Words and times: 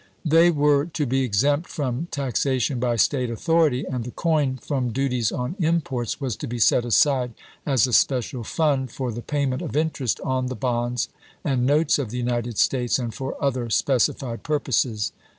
They 0.25 0.49
were 0.49 0.87
to 0.87 1.05
be 1.05 1.21
exempt 1.21 1.69
from 1.69 2.07
taxation 2.09 2.79
by 2.79 2.95
State 2.95 3.29
authority, 3.29 3.85
and 3.85 4.03
the 4.03 4.09
coin 4.09 4.57
from 4.57 4.89
duties 4.91 5.31
on 5.31 5.55
imports 5.59 6.19
was 6.19 6.35
to 6.37 6.47
be 6.47 6.57
set 6.57 6.85
aside 6.85 7.35
as 7.67 7.85
a 7.85 7.93
special 7.93 8.43
fund 8.43 8.91
for 8.91 9.11
the 9.11 9.21
payment 9.21 9.61
of 9.61 9.77
interest 9.77 10.19
on 10.21 10.47
the 10.47 10.55
bonds 10.55 11.07
and 11.43 11.67
notes 11.67 11.99
of 11.99 12.09
the 12.09 12.17
United 12.17 12.57
States 12.57 12.97
and 12.97 13.13
for 13.13 13.37
other 13.39 13.69
specified 13.69 14.41
purposes. 14.41 15.11